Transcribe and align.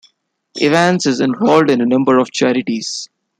Evans 0.59 1.05
is 1.05 1.19
involved 1.21 1.69
in 1.69 1.79
a 1.79 1.85
number 1.85 2.17
of 2.17 2.31
charities. 2.31 3.07